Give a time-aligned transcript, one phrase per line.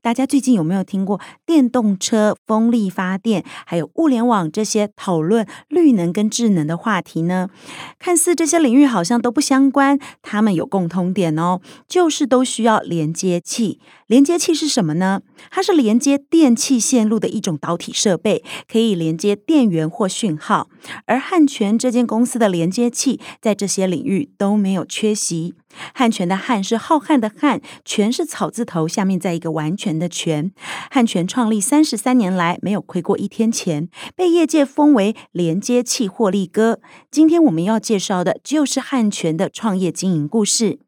[0.00, 7.48] 大家最近有没有听过电动车、风力发电，还有物联网这些讨论绿能跟智能的话题呢？
[7.98, 13.80] 看似这些领域好像都不相关，它们有共通点哦，就是都需要连接器。
[14.06, 15.22] 连接器是什么呢？
[15.50, 20.68] 它是连接电气线路的一种导体设备，可以连接电源或讯号。
[21.06, 25.54] 而汉泉这间公司的连接器在这些领域都没有缺席。
[25.94, 30.52] 汉泉的“汉”是浩瀚的“汉”，泉是草字头，下面再一个完全的“泉”。
[30.90, 36.80] 汉泉创立三十三年来没有亏过一天钱，被业界封为“连接器获利哥”。
[37.10, 40.85] 今天我们要介绍的就是汉泉的创业经营故事。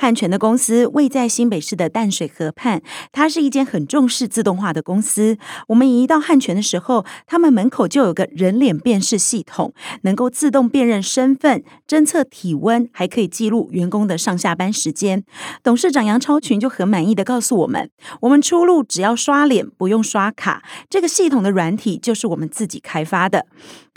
[0.00, 5.36] 汉泉的公司位在新北市的淡水河畔，它是一间很重视自动化的公司。
[5.66, 15.24] 我们一到汉泉的时候，他们门口就有个人脸辨识系统，能够自动辨认身份、侦测体温，还可以记录员工的上下班时间。
[15.64, 17.90] 董事长杨超群就很满意的告诉我们
[18.22, 20.62] ：“我们出入只要刷脸，不用刷卡。
[20.88, 23.46] 这个系统的软体就是我们自己开发的。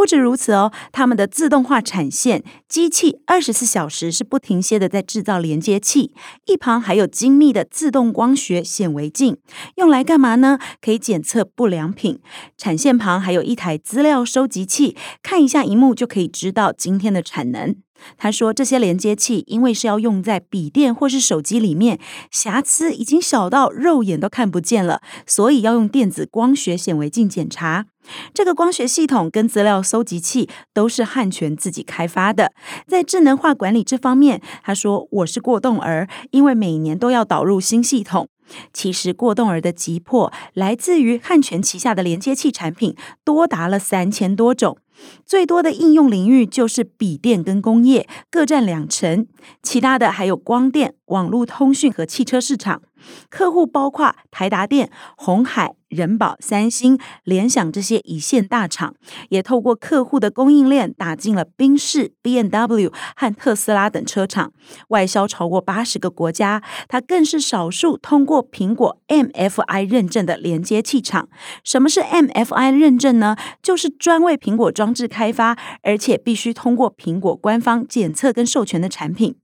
[0.02, 6.12] 不止如此哦，他们的自动化产线机器二十四小时是不停歇的在制造连接器。”
[6.48, 9.38] 一旁还有精密的自动光学显微镜，
[9.76, 10.58] 用来干嘛呢？
[10.82, 12.20] 可以检测不良品。
[12.58, 17.76] 产线旁还有一台资料收集器，看一下荧幕就可以知道今天的产能。
[18.18, 22.00] 他说，这些连接器因为是要用在笔电或是手机里面，
[22.30, 27.86] 瑕疵已经小到肉眼都看不见了，所以要用电子光学显微镜检查。
[28.34, 32.52] 这个光学系统跟资料搜集器都是汉权自己开发的。
[32.88, 38.28] 在智能化管理这方面，他说，我是过动儿，因为每年都要导入新系统。
[38.74, 44.78] 其实过动儿的急迫来自于汉泉旗下的连接器产品多达了三千多种。
[45.26, 49.26] 最多的应用领域就是笔电跟工业，各占两成，
[49.64, 52.84] 其他的还有光电、网络通讯和汽车市场。
[53.30, 55.76] 客户包括台达电、红海。
[55.92, 58.96] 人保、三星、联想这些一线大厂，
[59.30, 64.54] 也透过客户的供应链打进了宾士、BMW 和特斯拉等车厂，
[64.88, 66.64] 外销超过八十个国家。
[66.88, 71.28] 它更是少数通过苹果 MFI 认证的连接器厂。
[71.64, 73.36] 什么是 MFI 认证呢？
[73.62, 79.36] 就是专为苹果装置开发，而且必须通过苹果官方检测跟授权的产品。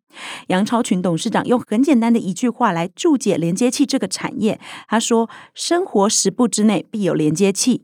[0.48, 7.84] 杨超群董事长用很简单的一句话来注解连接器这个产业，他说：“生活十步之内必有连接器。”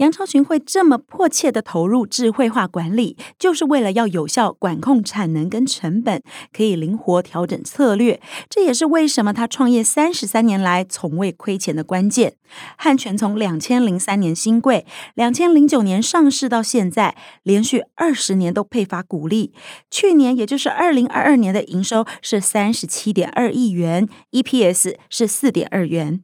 [0.00, 6.22] 杨超群会这么迫切地投入智慧化管理，就是为了要有效管控产能跟成本，
[6.54, 8.18] 可以灵活调整策略。
[8.48, 12.32] 这也是为什么他创业三十三年来从未亏钱的关键。
[12.76, 19.52] 汉泉从两千零三年新贵，两千零九年上市到现在，连续二十年都配发股利。
[19.90, 26.22] 去年也就是二零二二年的营收是三十七点二亿元，EPS 是四点二元。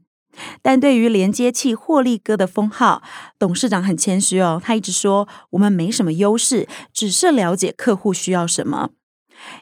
[0.63, 3.03] 但对于连接器获利哥的封号，
[3.39, 8.91] 董事长很谦虚哦，他一直说我们没什么优势，只是了解客户需要什么。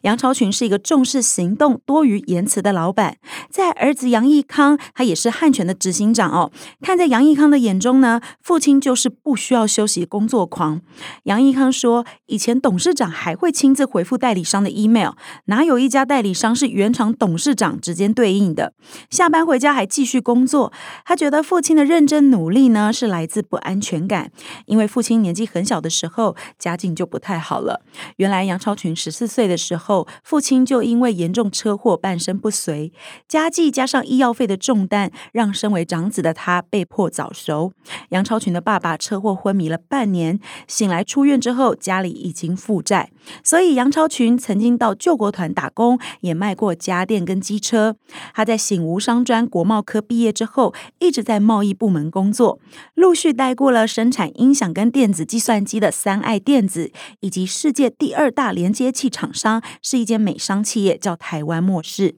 [0.03, 3.17] 杨超群是一个重视行动多于言辞的老板，
[3.51, 6.51] 在儿子杨义康，他也是汉泉的执行长哦。
[6.81, 10.81] 看在杨义康的眼中呢，父亲就是不需要休息工作狂。
[11.25, 15.13] 杨义康说，以前董事长还会亲自回复代理商的 email，
[15.47, 18.73] 哪有一家代理商是原厂董事长直接对应的？
[19.11, 20.73] 下班回家还继续工作。
[21.05, 24.31] 他觉得父亲的认真努力呢，是来自不安全感，
[24.67, 27.83] 因为父亲年纪很小的时候，家境就不太好了。
[28.17, 29.64] 原来杨超群十四岁的时。
[29.65, 32.93] 时候，父亲就因为严重车祸半身不遂，
[33.27, 37.73] 家计加上医药费的重担，让身为长子的他被迫早熟。
[38.11, 40.39] 杨超群的爸爸车祸昏迷了半年，
[40.69, 43.11] 醒来出院之后，家里已经负债，
[43.43, 47.97] 所以杨超群曾经到救国团打工，也卖过家电跟机车。
[48.35, 52.59] 他在醒吾商专国贸科毕业之后，一直在贸易部门工作，
[52.95, 59.54] 陆续待过了生产音响跟电子计算机的三爱电子，以及世界第二大连接器厂商。
[59.83, 62.15] 是一间美商企业，叫台湾末世。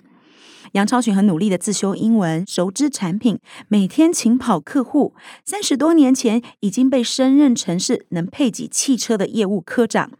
[0.73, 3.39] 杨超群很努力的自修英文，熟知产品，
[3.69, 5.15] 每天勤跑客户。
[5.45, 10.11] 三十多年前已经被升任成是能配给汽车的业务科长。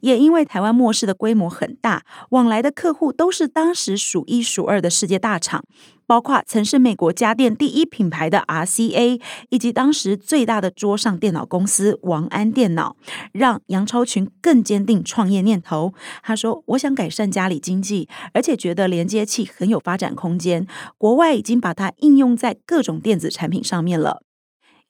[0.00, 5.64] 也因为台湾末世的规模很大，往来的客户都是当时数一数二的世界大厂，
[6.06, 9.20] 包括曾是美国家电第一品牌的 RCA，
[9.50, 12.96] 以及当时最大的桌上电脑公司王安电脑，
[13.32, 15.94] 让杨超群更坚定创业念头。
[16.22, 20.66] 他说：“我想改善家里经济，而且觉得连接器很有发展空间，
[20.98, 24.22] 国外已经把它应用在各种电子产品上面了。”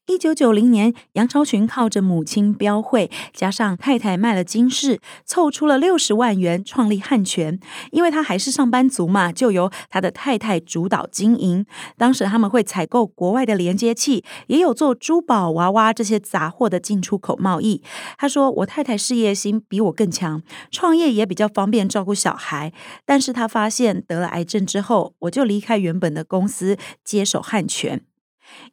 [0.07, 7.59] 一九九零年，杨超群靠着母亲标会，加上太太卖了金饰，凑出了六十万元，创立汉泉。
[7.91, 11.67] 因为他还是上班族嘛，就由他的太太主导经营。
[11.99, 17.83] 当时他们会采购国外的连接器，也有做珠宝、娃娃这些杂货的进出口贸易。
[18.17, 22.73] 他说：“我太太事业心比我更强，创业也比较方便照顾小孩。
[23.05, 28.03] 但是他发现得了癌症之后，我就离开原本的公司，接手汉泉。”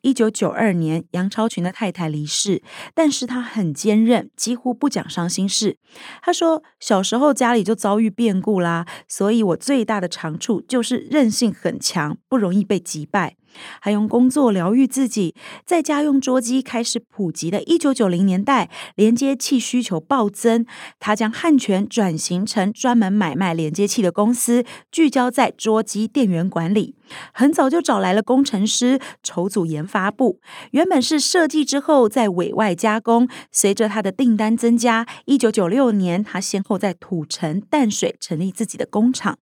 [0.02, 2.62] 一九九二年，杨超群的太太离世，
[2.94, 5.78] 但是他很坚韧，几乎不讲伤心事。
[6.22, 13.36] 他说：“小时候家里就遭遇变故啦，所以我最大的长处就是韧性很强，不容易被击败。”
[13.80, 15.36] 还用工作疗愈自己，
[15.66, 20.66] 在家用桌机开始普及的1990年代，连接器需求暴增，
[21.00, 26.96] 他将汉泉转型成专门买卖连接器的公司，聚焦在桌机电源管理。
[27.34, 30.40] 很早就找来了工程师，筹组研发部。
[30.72, 39.38] 原本是设计之后再委外加工，随着他的订单增加，1996年他先后在土城、淡水成立自己的工厂。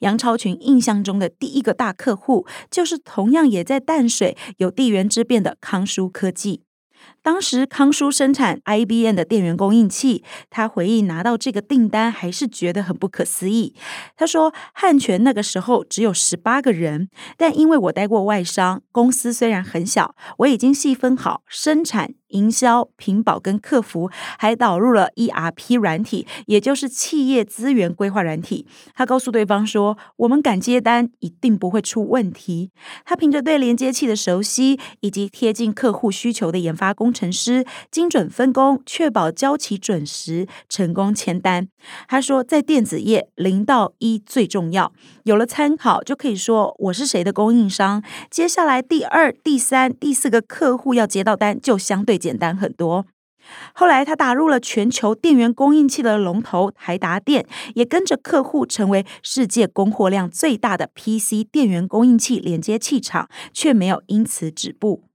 [0.00, 6.67] 杨超群印象中的第一个大客户，就是同样也在淡水有地缘之变的康舒科技。
[7.22, 13.74] 当时康叔生产 IBM 的电源供应器，他回忆拿到这个订单还是觉得很不可思议。
[14.16, 28.66] 他说：“汉泉那个时候只有十八个人，但因为我待过外商，公司虽然很小，我已经细分好生产。”营销、品保跟客服，还导入了 ERP 软体，也就是企业资源规划软体。
[28.94, 32.70] 他告诉对方说：“我们敢接单，一定不会出问题。”
[33.06, 41.68] 他凭着对连接器的熟悉，以及贴近客户需求的研发工程师，精准分工，确保交期准时，成功签单。
[42.06, 44.92] 他说：“在电子业，零到一最重要。
[45.24, 48.02] 有了参考，就可以说我是谁的供应商。
[48.30, 53.06] 接下来第二、第三、第四个客户要接到单，就相对。”简单很多。
[53.72, 57.46] 后来，他打入了全球电源供应器的龙头台达电，
[57.76, 65.07] 也跟着客户成为世界供货量最大的 PC 电源供应器连接器厂，却没有因此止步。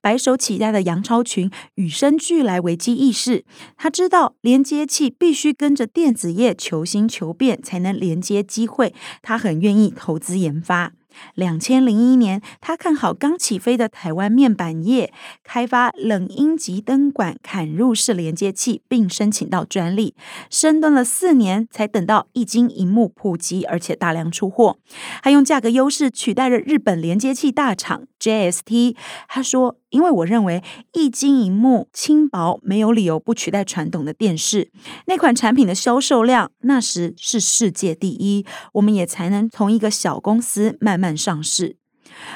[0.00, 3.44] 白手起家的杨超群与生俱来危机意识，
[3.76, 8.94] 他知道连接器必须跟着电子业求新求变，才能连接机会。
[9.20, 10.92] 他很愿意投资研发。
[11.34, 15.12] 两千零一年，他看好刚起飞的台湾面板业，
[15.44, 20.14] 开发冷阴极灯管砍入式连接器，并申请到专利，
[20.50, 24.78] 深蹲了四年，才等到液晶荧幕普及，而且大量出货，
[25.22, 28.96] 还用价格优势取代了日本连接器大厂 JST。
[29.28, 29.81] 他说。
[29.92, 30.62] 因为我认为
[30.92, 34.72] 一晶一幕轻薄，没有理由不取代传统的电视。
[35.06, 41.81] 那款产品的销售量那时是世界第一，我们也才能从一个小公司慢慢上市。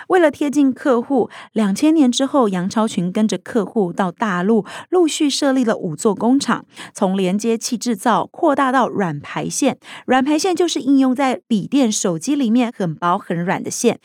[0.08, 6.64] 为了贴近客户，两千年之后，杨超群跟着客户到大陆，陆续设立了五座工厂，
[6.94, 9.78] 从连接器制造扩大到软排线。
[10.06, 13.98] 软排线就是应用在笔电、手机里面很薄很软的线。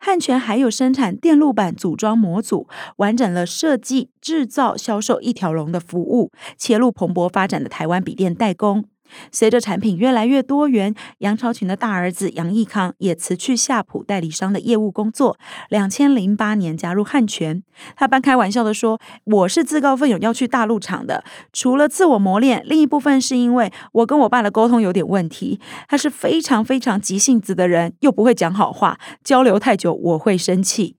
[0.00, 8.84] 汉泉还有生产电路板组装模组，完整了设计、制造、销售一条龙的服务，切入蓬勃发展的台湾笔电代工。
[9.32, 15.38] 随着产品越来越多元，杨超群的大儿子杨义康也辞去夏普代理商的业务工作。
[15.68, 17.62] 两千零八年加入汉泉，
[17.96, 25.60] 他半开玩笑的说：“我是自告奋勇要去大陆厂的，除了自我磨练，另一部分是因为我跟我爸的沟通有点问题。
[25.88, 30.96] 他是非常非常急性子的人，又不会讲好话，交流太久我会生气。”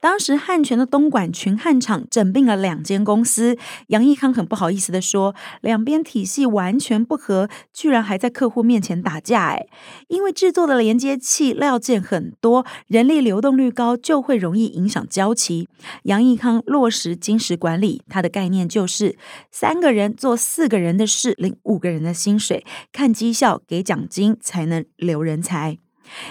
[0.00, 9.66] 当时汉泉的东莞群汉厂整并了两间公司，杨义康很不好意思地说，两边体系完全不合，居然还在客户面前打架哎！
[10.08, 15.68] 因为制作的连接器料件很多，人力流动率高，就会容易影响交期。
[16.04, 19.16] 杨义康落实金石管理，他的概念就是
[19.50, 25.78] 三个人做四个人的事，领五个人的薪水，看绩效给奖金才能留人才。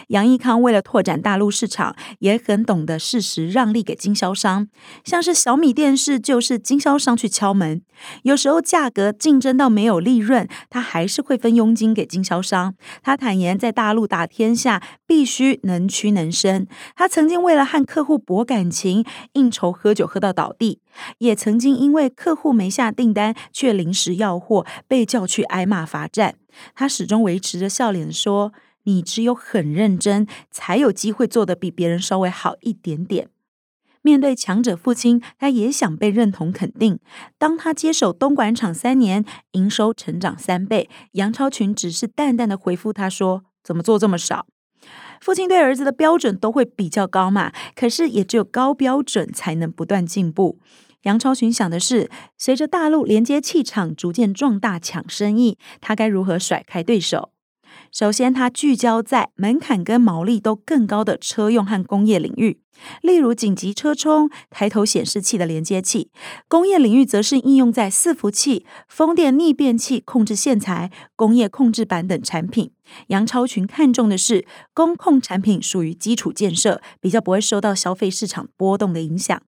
[0.08, 4.68] 杨义康为了拓展大陆市场，也很懂得适时让利给经销商，
[5.04, 7.82] 像是小米电视就是经销商去敲门，
[8.24, 12.76] 有时候价格竞争到没有利润，他还是会分佣金给经销商。
[13.02, 16.68] 他坦言，在大陆打天下必须能屈能伸。
[16.96, 20.80] 他曾经为了和客户博感情，应酬喝酒喝到倒地，
[21.20, 26.36] 也曾经因为客户没下订单却临时要货，被叫去挨骂罚站。
[26.74, 28.54] 他始终维持着笑脸说
[28.86, 33.30] ：“你只有很认真，才有机会做得比别人稍微好一点点。”
[34.02, 37.00] 面对强者父亲，他也想被认同肯定。
[37.40, 44.46] 当他接手东莞厂三年，营收成长三倍，杨超群只是淡淡的回复他说：“怎么做这么少？”
[45.20, 50.60] 父亲对儿子的标准都会比较高嘛，可是也只有高标准才能不断进步。
[51.02, 57.32] 杨超群想的是，随着大陆连接气场逐渐壮大抢生意，他该如何甩开对手？
[57.92, 62.60] 首先，它聚焦在门槛跟毛利都更高的车用和工业领域，
[63.02, 66.10] 例如紧急车充、抬头显示器的连接器；
[66.48, 72.72] 工业领域则是应用在伺服器、风电逆变器、控制线材、工业控制板等产品。
[73.08, 79.42] 杨超群看重的是工控产品，属于基础建设，比较不会受到消费市场波动的影响。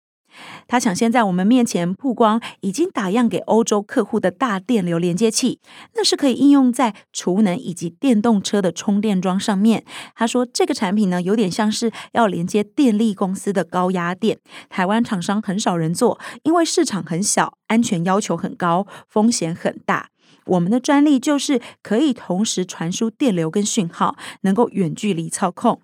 [0.67, 5.59] 他抢先在我们面前曝光已经打样给欧洲客户的大电流连接器，
[5.95, 9.83] 那是可以应用在储能以及电动车的充电桩上面。
[10.15, 14.39] 他说这个产品呢，有点像是要连接电力公司的高压电，
[14.69, 20.09] 台湾厂商很少人做，因为市场很小，安全要求很高，风险很大。
[20.45, 25.81] 我们的专利就是可以同时传输电流跟讯号，能够远距离操控。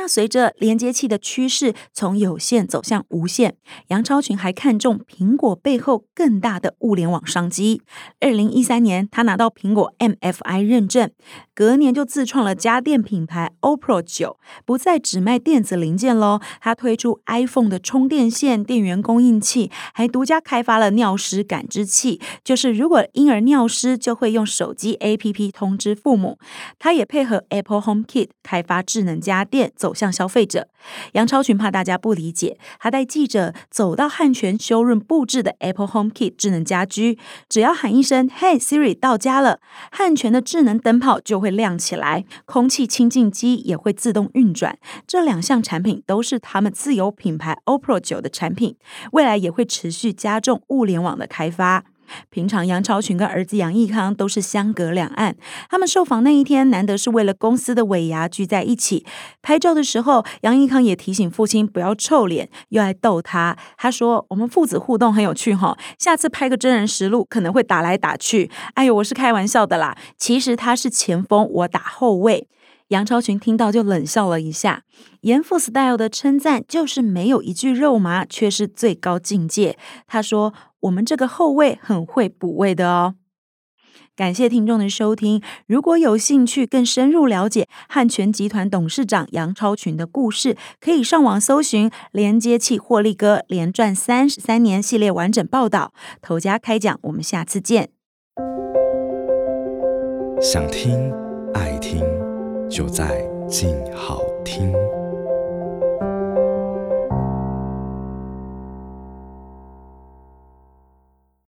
[0.00, 3.56] 那随着连接器的趋势从有线走向无线，
[3.88, 7.82] 杨超群还看中苹果背后更大的物联网商机。
[8.18, 11.10] 二零一三年，他拿到苹果 MFI 认证，
[11.54, 16.40] 隔年就自创了家电品牌 OPPO 九，不再只卖电子零件喽。
[16.62, 26.38] 他推出 iPhone 的充电线、电源供应器，还独家开发了尿湿感知器，就是如果婴儿尿湿，就会用手机 APP 通知父母。
[26.78, 29.70] 他也配合 Apple HomeKit 开发智能家电。
[29.76, 30.68] 走走向消费者，
[31.14, 37.18] 杨超群怕大家不理解，他带记者走到汉泉修润布置的 Apple HomeKit 智能家居，
[37.48, 39.58] 只要喊一声 “Hey Siri” 到家了，
[39.90, 44.78] 汉泉的智能灯泡就会亮起来，空气清净机也会自动运转。
[45.08, 48.76] 这两项产品都是他们自有品牌 OPRO 九的产品，
[49.10, 51.82] 未来也会持续加重物联网的开发。
[52.30, 55.36] 平常杨超群跟儿子杨义康都是相隔两岸，
[55.68, 59.04] 他们受访那一天难得是为了公司的尾牙聚在一起
[59.42, 63.56] 拍照的时候，杨义康也提醒父亲不要臭脸，又爱逗他。
[63.76, 72.48] 他说：“我们父子互动很有趣哈，下次拍个真人实录可能会打来打去。”哎呦，我是开玩笑的啦，其实他是前锋，我打后卫。
[72.88, 74.82] 杨超群听到就冷笑了一下，
[75.20, 79.78] 严父 style 的称赞就是没有一句肉麻，却是最高境界。
[80.08, 83.14] 他说：“我们这个后卫很会补位的哦。”
[84.16, 85.40] 感谢听众的收听。
[85.66, 95.94] 如果有兴趣更深入了解汉泉集团董事长杨超群的故事，可以上网搜寻《连接器获利哥连赚三十三年》系列完整报道。
[96.20, 97.90] 头家开讲，我们下次见。
[100.40, 101.12] 想听
[101.54, 102.02] 爱听。
[102.70, 104.72] 就在静好听。